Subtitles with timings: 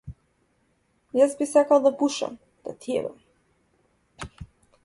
[1.19, 2.35] Јас би сакал да пушам,
[2.69, 4.31] да ти ебам.